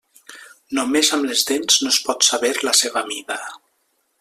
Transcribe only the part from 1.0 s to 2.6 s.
amb les dents no es pot saber